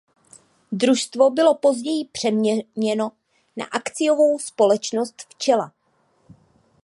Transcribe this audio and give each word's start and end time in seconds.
Družstvo 0.71 1.29
bylo 1.29 1.55
později 1.55 2.05
přeměněno 2.05 3.11
na 3.57 3.65
akciovou 3.65 4.39
společnost 4.39 5.15
Včela. 5.29 5.73